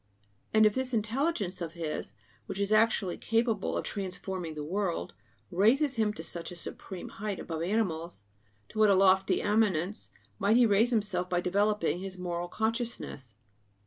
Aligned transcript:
And 0.51 0.65
if 0.65 0.73
this 0.73 0.95
intelligence 0.95 1.61
of 1.61 1.73
his, 1.73 2.13
which 2.47 2.59
is 2.59 2.71
actually 2.71 3.19
capable 3.19 3.77
of 3.77 3.83
transforming 3.85 4.55
the 4.55 4.63
world, 4.63 5.13
raises 5.51 5.93
him 5.93 6.11
to 6.13 6.23
such 6.23 6.51
a 6.51 6.55
supreme 6.55 7.09
height 7.09 7.39
above 7.39 7.61
animals, 7.61 8.23
to 8.69 8.79
what 8.79 8.89
a 8.89 8.95
lofty 8.95 9.43
eminence 9.43 10.09
might 10.39 10.57
he 10.57 10.65
raise 10.65 10.89
himself 10.89 11.29
by 11.29 11.39
developing 11.39 11.99
his 11.99 12.17
moral 12.17 12.47
consciousness! 12.47 13.35